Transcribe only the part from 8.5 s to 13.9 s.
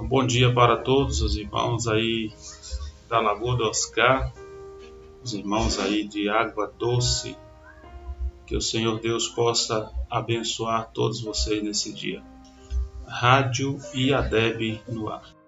o Senhor Deus possa abençoar todos vocês nesse dia. Rádio